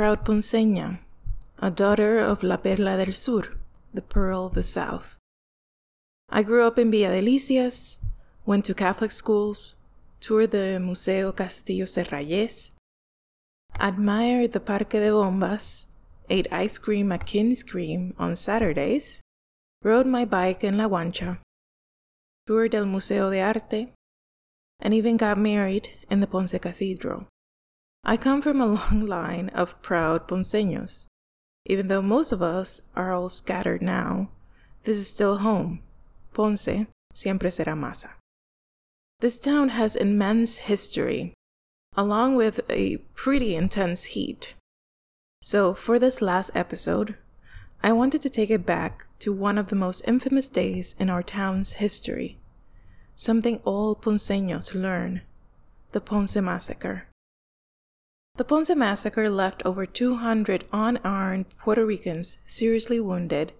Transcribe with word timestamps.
proud 0.00 0.24
Ponceña, 0.24 0.98
a 1.58 1.70
daughter 1.70 2.20
of 2.20 2.42
La 2.42 2.56
Perla 2.56 2.96
del 2.96 3.12
Sur, 3.12 3.58
the 3.92 4.00
Pearl 4.00 4.46
of 4.46 4.54
the 4.54 4.62
South. 4.62 5.18
I 6.30 6.42
grew 6.42 6.66
up 6.66 6.78
in 6.78 6.90
Villa 6.90 7.10
Delicias, 7.10 7.98
went 8.46 8.64
to 8.64 8.72
Catholic 8.72 9.10
schools, 9.10 9.74
toured 10.18 10.52
the 10.52 10.80
Museo 10.80 11.32
Castillo 11.32 11.84
Serralles, 11.84 12.70
admired 13.78 14.52
the 14.52 14.60
Parque 14.60 14.88
de 15.04 15.10
Bombas, 15.10 15.84
ate 16.30 16.50
ice 16.50 16.78
cream 16.78 17.12
at 17.12 17.26
King's 17.26 17.62
Cream 17.62 18.14
on 18.18 18.34
Saturdays, 18.34 19.20
rode 19.82 20.06
my 20.06 20.24
bike 20.24 20.64
in 20.64 20.78
La 20.78 20.88
Guancha, 20.88 21.40
toured 22.46 22.74
el 22.74 22.86
Museo 22.86 23.28
de 23.30 23.42
Arte, 23.42 23.92
and 24.80 24.94
even 24.94 25.18
got 25.18 25.36
married 25.36 25.90
in 26.08 26.20
the 26.20 26.26
Ponce 26.26 26.58
Cathedral. 26.58 27.26
I 28.02 28.16
come 28.16 28.40
from 28.40 28.60
a 28.60 28.66
long 28.66 29.06
line 29.06 29.50
of 29.50 29.80
proud 29.82 30.26
Ponceños. 30.26 31.06
Even 31.66 31.88
though 31.88 32.02
most 32.02 32.32
of 32.32 32.42
us 32.42 32.82
are 32.96 33.12
all 33.12 33.28
scattered 33.28 33.82
now, 33.82 34.30
this 34.84 34.96
is 34.96 35.08
still 35.08 35.38
home. 35.38 35.82
Ponce 36.32 36.86
siempre 37.12 37.50
será 37.50 37.76
masa. 37.76 38.10
This 39.20 39.38
town 39.38 39.70
has 39.70 39.96
immense 39.96 40.60
history, 40.60 41.34
along 41.94 42.36
with 42.36 42.60
a 42.70 42.96
pretty 43.14 43.54
intense 43.54 44.16
heat. 44.16 44.54
So, 45.42 45.74
for 45.74 45.98
this 45.98 46.22
last 46.22 46.50
episode, 46.54 47.16
I 47.82 47.92
wanted 47.92 48.22
to 48.22 48.30
take 48.30 48.50
it 48.50 48.64
back 48.64 49.04
to 49.20 49.32
one 49.32 49.58
of 49.58 49.68
the 49.68 49.76
most 49.76 50.02
infamous 50.08 50.48
days 50.48 50.96
in 50.98 51.10
our 51.10 51.22
town's 51.22 51.74
history. 51.74 52.38
Something 53.16 53.60
all 53.64 53.94
Ponceños 53.94 54.74
learn 54.74 55.22
the 55.92 56.00
Ponce 56.00 56.36
Massacre. 56.36 57.09
The 58.40 58.44
Ponce 58.44 58.74
Massacre 58.74 59.28
left 59.28 59.62
over 59.66 59.84
200 59.84 60.64
unarmed 60.72 61.44
Puerto 61.58 61.84
Ricans 61.84 62.38
seriously 62.46 62.98
wounded, 62.98 63.52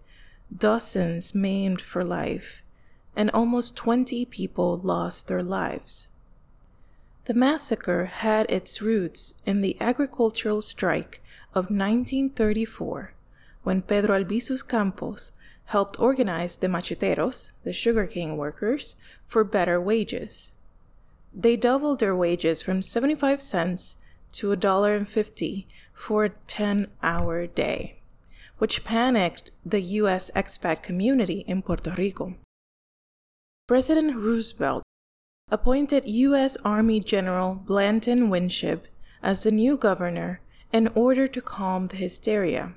dozens 0.56 1.34
maimed 1.34 1.82
for 1.82 2.02
life, 2.02 2.62
and 3.14 3.30
almost 3.32 3.76
20 3.76 4.24
people 4.24 4.78
lost 4.78 5.28
their 5.28 5.42
lives. 5.42 6.08
The 7.26 7.34
massacre 7.34 8.06
had 8.06 8.50
its 8.50 8.80
roots 8.80 9.42
in 9.44 9.60
the 9.60 9.76
agricultural 9.82 10.62
strike 10.62 11.20
of 11.50 11.66
1934 11.66 13.12
when 13.62 13.82
Pedro 13.82 14.24
Albizu 14.24 14.66
Campos 14.66 15.32
helped 15.66 16.00
organize 16.00 16.56
the 16.56 16.68
macheteros, 16.68 17.50
the 17.64 17.74
sugarcane 17.74 18.38
workers, 18.38 18.96
for 19.26 19.44
better 19.44 19.78
wages. 19.78 20.52
They 21.34 21.56
doubled 21.58 22.00
their 22.00 22.16
wages 22.16 22.62
from 22.62 22.80
75 22.80 23.42
cents 23.42 23.96
to 24.32 24.48
$1.50 24.48 25.66
for 25.92 26.24
a 26.24 26.30
10 26.30 26.88
hour 27.02 27.46
day, 27.46 28.00
which 28.58 28.84
panicked 28.84 29.50
the 29.64 29.80
US 29.80 30.30
expat 30.34 30.82
community 30.82 31.44
in 31.46 31.62
Puerto 31.62 31.92
Rico. 31.96 32.34
President 33.66 34.16
Roosevelt 34.16 34.82
appointed 35.50 36.04
U.S. 36.06 36.56
Army 36.64 37.00
General 37.00 37.54
Blanton 37.54 38.30
Winship 38.30 38.86
as 39.22 39.42
the 39.42 39.50
new 39.50 39.76
governor 39.76 40.40
in 40.72 40.88
order 40.94 41.26
to 41.26 41.40
calm 41.40 41.86
the 41.86 41.96
hysteria. 41.96 42.74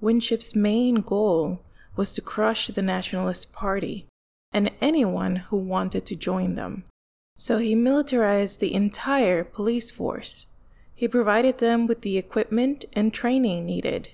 Winship's 0.00 0.54
main 0.54 0.96
goal 0.96 1.62
was 1.96 2.14
to 2.14 2.22
crush 2.22 2.68
the 2.68 2.82
Nationalist 2.82 3.52
Party 3.52 4.06
and 4.52 4.70
anyone 4.80 5.36
who 5.36 5.56
wanted 5.56 6.06
to 6.06 6.16
join 6.16 6.54
them. 6.54 6.84
So 7.40 7.58
he 7.58 7.76
militarized 7.76 8.58
the 8.58 8.74
entire 8.74 9.44
police 9.44 9.92
force. 9.92 10.48
He 10.92 11.06
provided 11.06 11.58
them 11.58 11.86
with 11.86 12.00
the 12.00 12.18
equipment 12.18 12.84
and 12.92 13.14
training 13.14 13.64
needed. 13.64 14.10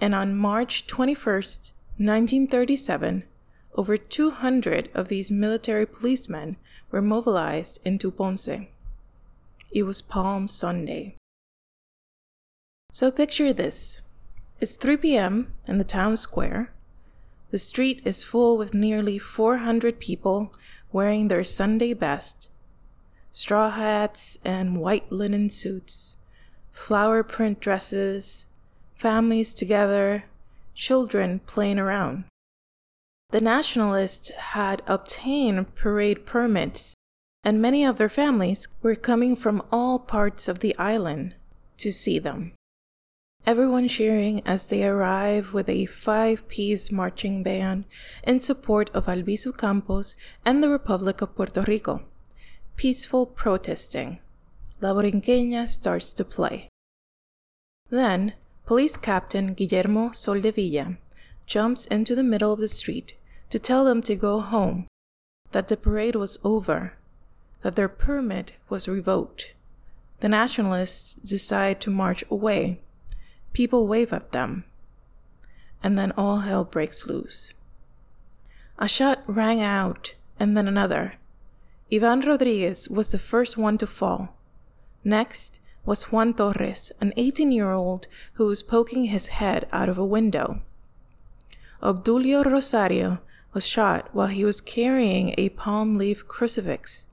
And 0.00 0.14
on 0.14 0.36
March 0.36 0.86
21st, 0.86 1.72
1937, 1.98 3.24
over 3.74 3.96
200 3.96 4.90
of 4.94 5.08
these 5.08 5.32
military 5.32 5.86
policemen 5.86 6.56
were 6.92 7.02
mobilized 7.02 7.80
into 7.84 8.12
Ponce. 8.12 8.48
It 9.72 9.82
was 9.82 10.00
Palm 10.00 10.46
Sunday. 10.46 11.16
So 12.92 13.10
picture 13.10 13.52
this 13.52 14.02
it's 14.60 14.76
3 14.76 14.98
p.m. 14.98 15.52
in 15.66 15.78
the 15.78 15.84
town 15.84 16.16
square. 16.16 16.72
The 17.50 17.58
street 17.58 18.02
is 18.04 18.22
full 18.22 18.56
with 18.56 18.72
nearly 18.72 19.18
400 19.18 19.98
people 19.98 20.52
wearing 20.92 21.28
their 21.28 21.44
Sunday 21.44 21.94
best 21.94 22.48
straw 23.30 23.70
hats 23.70 24.38
and 24.44 24.76
white 24.76 25.12
linen 25.12 25.48
suits, 25.50 26.16
flower 26.72 27.22
print 27.22 27.60
dresses, 27.60 28.46
families 28.94 29.54
together, 29.54 30.24
children 30.74 31.40
playing 31.46 31.78
around. 31.78 32.24
The 33.30 33.40
Nationalists 33.40 34.30
had 34.30 34.82
obtained 34.86 35.74
parade 35.74 36.24
permits, 36.24 36.94
and 37.44 37.60
many 37.60 37.84
of 37.84 37.96
their 37.96 38.08
families 38.08 38.68
were 38.82 38.94
coming 38.94 39.36
from 39.36 39.62
all 39.70 39.98
parts 39.98 40.48
of 40.48 40.60
the 40.60 40.76
island 40.78 41.34
to 41.76 41.92
see 41.92 42.18
them. 42.18 42.52
Everyone 43.48 43.88
cheering 43.88 44.42
as 44.44 44.66
they 44.66 44.86
arrive 44.86 45.54
with 45.54 45.70
a 45.70 45.86
five 45.86 46.46
piece 46.48 46.92
marching 46.92 47.42
band 47.42 47.86
in 48.22 48.40
support 48.40 48.90
of 48.92 49.06
Albizu 49.06 49.56
Campos 49.56 50.16
and 50.44 50.62
the 50.62 50.68
Republic 50.68 51.22
of 51.22 51.34
Puerto 51.34 51.62
Rico. 51.62 52.02
Peaceful 52.76 53.24
protesting. 53.24 54.18
La 54.82 54.92
Borinqueña 54.92 55.66
starts 55.66 56.12
to 56.12 56.26
play. 56.26 56.68
Then, 57.88 58.34
Police 58.66 58.98
Captain 58.98 59.54
Guillermo 59.54 60.10
Soldevilla 60.10 60.98
jumps 61.46 61.86
into 61.86 62.14
the 62.14 62.22
middle 62.22 62.52
of 62.52 62.60
the 62.60 62.68
street 62.68 63.14
to 63.48 63.58
tell 63.58 63.82
them 63.82 64.02
to 64.02 64.14
go 64.14 64.40
home, 64.40 64.86
that 65.52 65.68
the 65.68 65.76
parade 65.78 66.16
was 66.16 66.38
over, 66.44 66.98
that 67.62 67.76
their 67.76 67.88
permit 67.88 68.52
was 68.68 68.90
revoked. 68.90 69.54
The 70.20 70.28
nationalists 70.28 71.14
decide 71.14 71.80
to 71.80 71.90
march 71.90 72.22
away. 72.30 72.82
People 73.52 73.86
wave 73.86 74.12
at 74.12 74.32
them. 74.32 74.64
And 75.82 75.98
then 75.98 76.12
all 76.16 76.38
hell 76.38 76.64
breaks 76.64 77.06
loose. 77.06 77.54
A 78.78 78.88
shot 78.88 79.22
rang 79.26 79.60
out, 79.60 80.14
and 80.38 80.56
then 80.56 80.68
another. 80.68 81.14
Ivan 81.92 82.20
Rodriguez 82.20 82.88
was 82.88 83.10
the 83.10 83.18
first 83.18 83.56
one 83.56 83.78
to 83.78 83.86
fall. 83.86 84.36
Next 85.02 85.60
was 85.84 86.12
Juan 86.12 86.34
Torres, 86.34 86.92
an 87.00 87.12
18 87.16 87.50
year 87.50 87.70
old 87.70 88.06
who 88.34 88.46
was 88.46 88.62
poking 88.62 89.06
his 89.06 89.28
head 89.28 89.66
out 89.72 89.88
of 89.88 89.98
a 89.98 90.04
window. 90.04 90.60
Obdulio 91.82 92.44
Rosario 92.44 93.20
was 93.54 93.66
shot 93.66 94.08
while 94.12 94.26
he 94.26 94.44
was 94.44 94.60
carrying 94.60 95.34
a 95.38 95.48
palm 95.50 95.96
leaf 95.96 96.28
crucifix. 96.28 97.06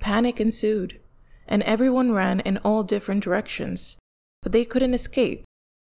Panic 0.00 0.40
ensued, 0.40 0.98
and 1.46 1.62
everyone 1.62 2.12
ran 2.12 2.40
in 2.40 2.58
all 2.58 2.82
different 2.82 3.22
directions, 3.22 3.98
but 4.42 4.52
they 4.52 4.64
couldn't 4.64 4.94
escape 4.94 5.44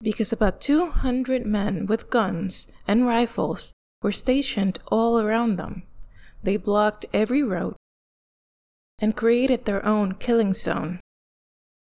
because 0.02 0.32
about 0.32 0.62
200 0.62 1.46
men 1.46 1.86
with 1.86 2.10
guns 2.10 2.72
and 2.88 3.06
rifles 3.06 3.74
were 4.02 4.12
stationed 4.12 4.80
all 4.88 5.20
around 5.20 5.58
them. 5.58 5.84
They 6.44 6.58
blocked 6.58 7.06
every 7.14 7.44
road 7.44 7.76
and 9.00 9.16
created 9.16 9.66
their 9.66 9.86
own 9.86 10.16
killing 10.16 10.54
zone. 10.54 11.00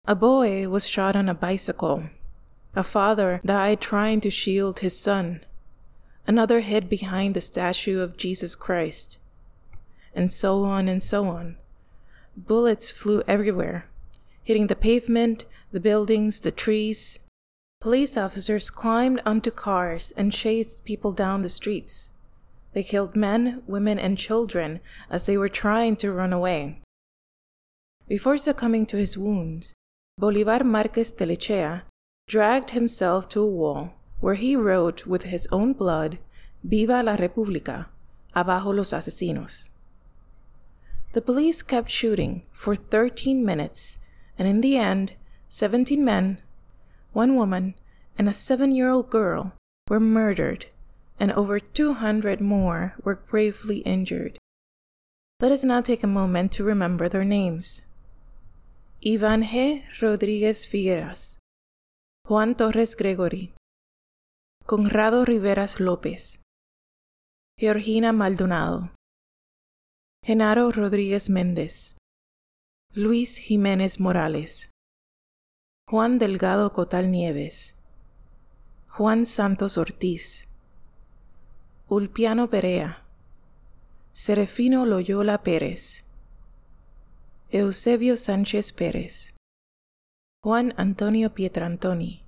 A 0.06 0.14
boy 0.14 0.68
was 0.68 0.88
shot 0.88 1.14
on 1.14 1.28
a 1.28 1.34
bicycle. 1.34 2.04
A 2.74 2.82
father 2.82 3.40
died 3.44 3.80
trying 3.80 4.20
to 4.22 4.30
shield 4.30 4.78
his 4.78 4.98
son 4.98 5.44
another 6.30 6.60
hid 6.60 6.88
behind 6.88 7.34
the 7.34 7.40
statue 7.40 8.00
of 8.00 8.16
Jesus 8.16 8.54
Christ, 8.54 9.18
and 10.14 10.30
so 10.30 10.64
on 10.64 10.88
and 10.88 11.02
so 11.02 11.26
on. 11.26 11.56
Bullets 12.36 12.88
flew 12.88 13.22
everywhere, 13.26 13.86
hitting 14.44 14.68
the 14.68 14.76
pavement, 14.76 15.44
the 15.72 15.80
buildings, 15.80 16.40
the 16.40 16.52
trees. 16.52 17.18
Police 17.80 18.18
officers 18.18 18.68
climbed 18.68 19.22
onto 19.24 19.50
cars 19.50 20.12
and 20.14 20.30
chased 20.30 20.84
people 20.84 21.12
down 21.12 21.40
the 21.40 21.48
streets. 21.48 22.12
They 22.74 22.82
killed 22.82 23.16
men, 23.16 23.62
women, 23.66 23.98
and 23.98 24.18
children 24.18 24.80
as 25.08 25.24
they 25.24 25.38
were 25.38 25.48
trying 25.48 25.96
to 25.96 26.12
run 26.12 26.30
away. 26.30 26.82
Before 28.06 28.36
succumbing 28.36 28.84
to 28.86 28.98
his 28.98 29.16
wounds, 29.16 29.74
Bolivar 30.18 30.62
Marquez 30.62 31.10
Telechea 31.14 31.84
dragged 32.28 32.72
himself 32.72 33.30
to 33.30 33.40
a 33.40 33.46
wall 33.46 33.94
where 34.20 34.34
he 34.34 34.54
wrote 34.56 35.06
with 35.06 35.22
his 35.22 35.48
own 35.50 35.72
blood, 35.72 36.18
Viva 36.62 37.02
la 37.02 37.16
República, 37.16 37.86
abajo 38.36 38.76
los 38.76 38.92
asesinos. 38.92 39.70
The 41.14 41.22
police 41.22 41.62
kept 41.62 41.88
shooting 41.88 42.42
for 42.52 42.76
13 42.76 43.42
minutes, 43.42 43.98
and 44.38 44.46
in 44.46 44.60
the 44.60 44.76
end, 44.76 45.14
17 45.48 46.04
men, 46.04 46.42
one 47.12 47.36
woman, 47.36 47.74
and 48.18 48.28
a 48.28 48.32
seven 48.32 48.72
year 48.72 48.90
old 48.90 49.10
girl 49.10 49.52
were 49.88 50.00
murdered, 50.00 50.66
and 51.18 51.32
over 51.32 51.58
200 51.58 52.40
more 52.40 52.94
were 53.02 53.14
gravely 53.14 53.78
injured. 53.78 54.38
Let 55.40 55.52
us 55.52 55.64
now 55.64 55.80
take 55.80 56.02
a 56.02 56.06
moment 56.06 56.52
to 56.52 56.64
remember 56.64 57.08
their 57.08 57.24
names 57.24 57.82
Iván 59.04 59.48
G. 59.50 59.82
Rodríguez 60.00 60.66
Figueras, 60.66 61.38
Juan 62.28 62.54
Torres 62.54 62.94
Gregory, 62.94 63.54
Conrado 64.66 65.24
Riveras 65.24 65.80
López, 65.80 66.38
Georgina 67.58 68.12
Maldonado, 68.12 68.90
Genaro 70.22 70.70
Rodríguez 70.70 71.30
Méndez, 71.30 71.96
Luis 72.94 73.38
Jiménez 73.38 73.98
Morales, 73.98 74.68
Juan 75.90 76.20
Delgado 76.20 76.72
Cotal 76.72 77.10
Nieves, 77.10 77.74
Juan 78.90 79.26
Santos 79.26 79.76
Ortiz, 79.76 80.46
Ulpiano 81.88 82.48
Perea, 82.48 83.02
Serefino 84.12 84.86
Loyola 84.86 85.42
Pérez, 85.42 86.04
Eusebio 87.50 88.16
Sánchez 88.16 88.70
Pérez, 88.72 89.34
Juan 90.44 90.74
Antonio 90.76 91.34
Pietrantoni, 91.34 92.22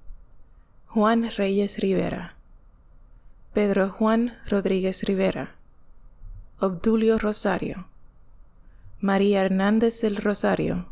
Juan 0.88 1.30
Reyes 1.30 1.78
Rivera, 1.78 2.34
Pedro 3.52 3.90
Juan 3.90 4.38
Rodríguez 4.44 5.04
Rivera, 5.04 5.54
Obdulio 6.58 7.16
Rosario, 7.16 7.86
María 8.98 9.42
Hernández 9.42 10.00
del 10.00 10.16
Rosario, 10.16 10.91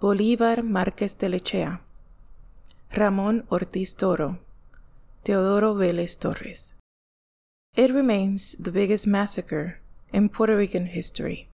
Bolívar 0.00 0.62
Márquez 0.62 1.14
Telechea, 1.14 1.82
Ramón 2.90 3.44
Ortiz 3.50 3.92
Toro, 3.92 4.38
Teodoro 5.24 5.74
Vélez 5.74 6.18
Torres. 6.18 6.74
It 7.76 7.92
remains 7.92 8.54
the 8.54 8.72
biggest 8.72 9.06
massacre 9.06 9.78
in 10.10 10.30
Puerto 10.30 10.56
Rican 10.56 10.86
history. 10.86 11.50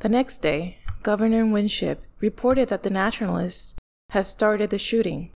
The 0.00 0.08
next 0.08 0.42
day, 0.42 0.78
Governor 1.04 1.46
Winship 1.46 2.02
reported 2.18 2.68
that 2.68 2.82
the 2.82 2.90
Nationalists 2.90 3.76
had 4.10 4.26
started 4.26 4.70
the 4.70 4.78
shooting, 4.78 5.30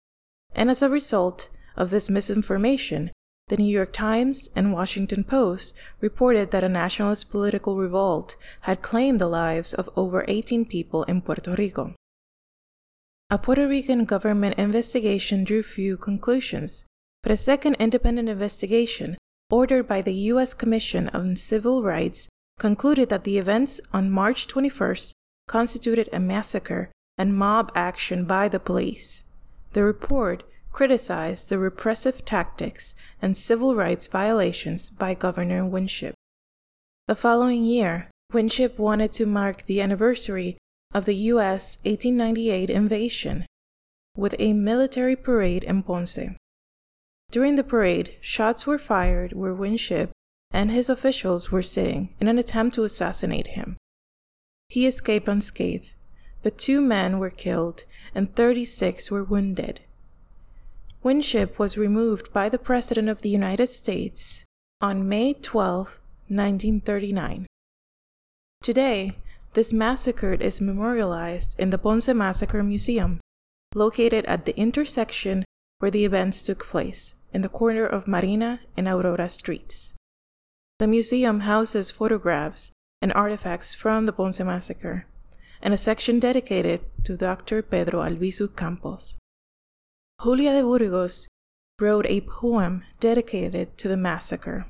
and 0.52 0.68
as 0.68 0.82
a 0.82 0.88
result 0.88 1.48
of 1.76 1.90
this 1.90 2.10
misinformation, 2.10 3.12
the 3.50 3.56
New 3.56 3.70
York 3.70 3.92
Times 3.92 4.48
and 4.54 4.72
Washington 4.72 5.24
Post 5.24 5.76
reported 6.00 6.52
that 6.52 6.62
a 6.62 6.68
nationalist 6.68 7.32
political 7.32 7.76
revolt 7.76 8.36
had 8.60 8.80
claimed 8.80 9.20
the 9.20 9.26
lives 9.26 9.74
of 9.74 9.90
over 9.96 10.24
18 10.28 10.64
people 10.64 11.02
in 11.04 11.20
Puerto 11.20 11.52
Rico. 11.58 11.92
A 13.28 13.38
Puerto 13.38 13.66
Rican 13.66 14.04
government 14.04 14.54
investigation 14.56 15.42
drew 15.42 15.64
few 15.64 15.96
conclusions, 15.96 16.86
but 17.24 17.32
a 17.32 17.36
second 17.36 17.74
independent 17.80 18.28
investigation, 18.28 19.18
ordered 19.50 19.88
by 19.88 20.00
the 20.00 20.14
U.S. 20.30 20.54
Commission 20.54 21.10
on 21.12 21.34
Civil 21.34 21.82
Rights, 21.82 22.28
concluded 22.60 23.08
that 23.08 23.24
the 23.24 23.36
events 23.36 23.80
on 23.92 24.12
March 24.12 24.46
21st 24.46 25.12
constituted 25.48 26.08
a 26.12 26.20
massacre 26.20 26.92
and 27.18 27.36
mob 27.36 27.72
action 27.74 28.26
by 28.26 28.48
the 28.48 28.60
police. 28.60 29.24
The 29.72 29.82
report 29.82 30.44
criticized 30.72 31.48
the 31.48 31.58
repressive 31.58 32.24
tactics 32.24 32.94
and 33.20 33.36
civil 33.36 33.74
rights 33.74 34.06
violations 34.06 34.90
by 34.90 35.14
Governor 35.14 35.64
Winship. 35.64 36.14
The 37.08 37.14
following 37.14 37.64
year, 37.64 38.08
Winship 38.32 38.78
wanted 38.78 39.12
to 39.14 39.26
mark 39.26 39.66
the 39.66 39.80
anniversary 39.80 40.56
of 40.94 41.04
the 41.04 41.16
U.S. 41.32 41.78
1898 41.84 42.70
invasion 42.70 43.46
with 44.16 44.34
a 44.38 44.52
military 44.52 45.16
parade 45.16 45.64
in 45.64 45.82
Ponce. 45.82 46.18
During 47.30 47.54
the 47.54 47.64
parade, 47.64 48.16
shots 48.20 48.66
were 48.66 48.78
fired 48.78 49.32
where 49.32 49.54
Winship 49.54 50.10
and 50.50 50.70
his 50.70 50.88
officials 50.88 51.52
were 51.52 51.62
sitting 51.62 52.14
in 52.20 52.28
an 52.28 52.38
attempt 52.38 52.74
to 52.74 52.84
assassinate 52.84 53.48
him. 53.48 53.76
He 54.68 54.86
escaped 54.86 55.28
unscathed, 55.28 55.94
but 56.42 56.58
two 56.58 56.80
men 56.80 57.18
were 57.18 57.30
killed 57.30 57.84
and 58.14 58.34
36 58.34 59.10
were 59.10 59.24
wounded. 59.24 59.80
Winship 61.02 61.58
was 61.58 61.78
removed 61.78 62.30
by 62.30 62.50
the 62.50 62.58
President 62.58 63.08
of 63.08 63.22
the 63.22 63.30
United 63.30 63.68
States 63.68 64.44
on 64.82 65.08
May 65.08 65.32
12, 65.32 65.98
1939. 66.28 67.46
Today, 68.62 69.16
this 69.54 69.72
massacre 69.72 70.34
is 70.34 70.60
memorialized 70.60 71.58
in 71.58 71.70
the 71.70 71.78
Ponce 71.78 72.08
Massacre 72.08 72.62
Museum, 72.62 73.18
located 73.74 74.26
at 74.26 74.44
the 74.44 74.54
intersection 74.58 75.42
where 75.78 75.90
the 75.90 76.04
events 76.04 76.44
took 76.44 76.66
place, 76.66 77.14
in 77.32 77.40
the 77.40 77.48
corner 77.48 77.86
of 77.86 78.06
Marina 78.06 78.60
and 78.76 78.86
Aurora 78.86 79.30
Streets. 79.30 79.94
The 80.80 80.86
museum 80.86 81.40
houses 81.40 81.90
photographs 81.90 82.72
and 83.00 83.10
artifacts 83.14 83.72
from 83.72 84.04
the 84.04 84.12
Ponce 84.12 84.40
Massacre, 84.40 85.06
and 85.62 85.72
a 85.72 85.78
section 85.78 86.20
dedicated 86.20 86.82
to 87.04 87.16
Dr. 87.16 87.62
Pedro 87.62 88.02
Albizu 88.02 88.54
Campos. 88.54 89.16
Julia 90.22 90.52
de 90.52 90.62
Burgos 90.62 91.28
wrote 91.78 92.06
a 92.06 92.20
poem 92.20 92.82
dedicated 93.00 93.68
to 93.78 93.88
the 93.88 93.96
massacre, 93.96 94.66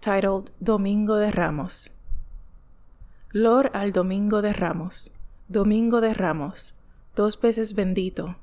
titled 0.00 0.50
Domingo 0.60 1.16
de 1.16 1.30
Ramos. 1.30 1.92
Lor 3.32 3.70
al 3.72 3.92
Domingo 3.92 4.42
de 4.42 4.52
Ramos, 4.52 5.12
Domingo 5.48 6.02
de 6.02 6.12
Ramos, 6.12 6.74
dos 7.14 7.40
veces 7.40 7.72
bendito, 7.72 8.36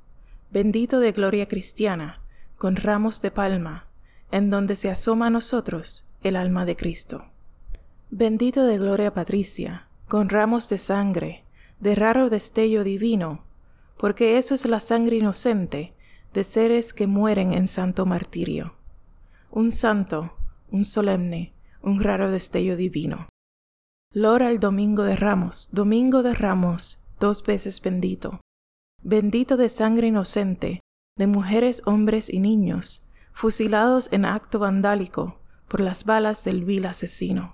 bendito 0.49 0.99
de 0.99 1.11
gloria 1.11 1.47
cristiana, 1.47 2.19
con 2.57 2.77
ramos 2.77 3.21
de 3.21 3.29
palma, 3.29 3.85
en 4.31 4.49
donde 4.49 4.75
se 4.75 4.89
asoma 4.89 5.27
a 5.27 5.29
nosotros 5.29 6.07
el 6.23 6.35
alma 6.35 6.65
de 6.65 6.75
Cristo. 6.75 7.25
Bendito 8.09 8.65
de 8.65 8.79
gloria 8.79 9.13
patricia, 9.13 9.87
con 10.07 10.29
ramos 10.29 10.67
de 10.67 10.79
sangre, 10.79 11.43
de 11.79 11.93
raro 11.93 12.31
destello 12.31 12.83
divino, 12.83 13.43
porque 13.99 14.39
eso 14.39 14.55
es 14.55 14.65
la 14.65 14.79
sangre 14.79 15.17
inocente 15.17 15.93
de 16.33 16.43
seres 16.43 16.93
que 16.93 17.07
mueren 17.07 17.53
en 17.53 17.67
santo 17.67 18.05
martirio. 18.05 18.73
Un 19.51 19.71
santo, 19.71 20.33
un 20.71 20.83
solemne, 20.83 21.53
un 21.81 22.01
raro 22.01 22.31
destello 22.31 22.75
divino. 22.75 23.27
Lora 24.11 24.49
el 24.49 24.59
domingo 24.59 25.03
de 25.03 25.15
ramos, 25.15 25.69
domingo 25.71 26.23
de 26.23 26.33
ramos, 26.33 27.03
dos 27.19 27.43
veces 27.43 27.81
bendito. 27.81 28.41
Bendito 29.03 29.57
de 29.57 29.69
sangre 29.69 30.07
inocente, 30.07 30.79
de 31.17 31.27
mujeres, 31.27 31.83
hombres 31.85 32.31
y 32.31 32.39
niños, 32.39 33.09
fusilados 33.31 34.11
en 34.11 34.25
acto 34.25 34.59
vandálico 34.59 35.39
por 35.67 35.81
las 35.81 36.05
balas 36.05 36.43
del 36.43 36.63
vil 36.63 36.85
asesino. 36.85 37.53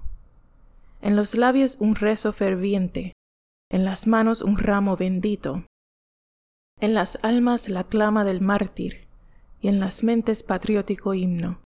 En 1.02 1.16
los 1.16 1.36
labios 1.36 1.78
un 1.80 1.96
rezo 1.96 2.34
ferviente, 2.34 3.14
en 3.72 3.86
las 3.86 4.08
manos 4.08 4.42
un 4.42 4.58
ramo 4.58 4.96
bendito, 4.96 5.66
en 6.82 6.94
las 6.94 7.20
almas 7.24 7.68
la 7.68 7.84
clama 7.84 8.24
del 8.24 8.42
mártir 8.42 9.08
y 9.62 9.68
en 9.68 9.80
las 9.80 10.04
mentes 10.04 10.44
patriótico 10.44 11.14
himno. 11.14 11.62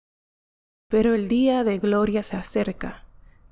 Pero 0.89 1.13
el 1.13 1.27
día 1.27 1.63
de 1.63 1.77
gloria 1.77 2.23
se 2.23 2.35
acerca, 2.35 3.05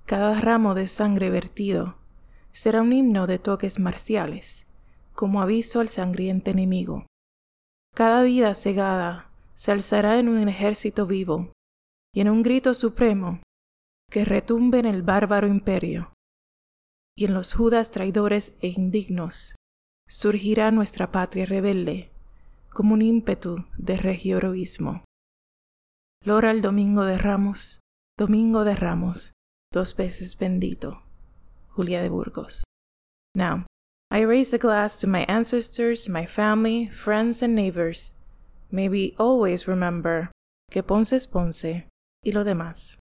cada 0.06 0.40
ramo 0.42 0.74
de 0.74 0.88
sangre 0.88 1.30
vertido 1.30 1.98
será 2.52 2.82
un 2.82 2.92
himno 2.94 3.28
de 3.28 3.40
toques 3.40 3.80
marciales, 3.80 4.68
como 5.14 5.42
aviso 5.42 5.80
al 5.80 5.90
sangriente 5.90 6.52
enemigo. 6.52 7.06
Cada 7.96 8.24
vida 8.24 8.54
cegada 8.56 9.30
se 9.54 9.72
alzará 9.72 10.20
en 10.20 10.30
un 10.30 10.48
ejército 10.50 11.06
vivo, 11.06 11.52
y 12.14 12.22
en 12.22 12.30
un 12.30 12.42
grito 12.42 12.74
supremo 12.74 13.42
que 14.10 14.26
retumbe 14.26 14.80
en 14.80 14.86
el 14.86 15.04
bárbaro 15.04 15.48
imperio, 15.48 16.14
y 17.16 17.26
en 17.26 17.34
los 17.34 17.54
judas 17.54 17.92
traidores 17.92 18.58
e 18.62 18.68
indignos, 18.68 19.56
surgirá 20.12 20.72
nuestra 20.72 21.10
patria 21.10 21.46
rebelde, 21.46 22.12
como 22.74 22.94
un 22.96 23.02
ímpetu 23.02 23.66
de 23.78 23.96
regio 23.96 24.38
heroísmo. 24.38 25.06
Lora 26.26 26.52
el 26.52 26.60
Domingo 26.60 27.06
de 27.06 27.18
Ramos, 27.18 27.80
Domingo 28.20 28.66
de 28.66 28.76
Ramos, 28.76 29.32
dos 29.72 29.96
veces 29.96 30.38
bendito. 30.38 31.04
Julia 31.70 32.02
de 32.02 32.10
Burgos. 32.10 32.66
Now, 33.34 33.66
I 34.12 34.26
raise 34.26 34.54
a 34.54 34.58
glass 34.58 35.00
to 35.00 35.08
my 35.08 35.24
ancestors, 35.30 36.10
my 36.10 36.26
family, 36.26 36.90
friends, 36.90 37.42
and 37.42 37.56
neighbors. 37.56 38.14
May 38.70 38.90
we 38.90 39.16
always 39.18 39.66
remember 39.66 40.30
que 40.70 40.84
Ponce 40.84 41.16
es 41.16 41.26
Ponce 41.26 41.88
y 42.22 42.34
lo 42.34 42.44
demás. 42.44 42.98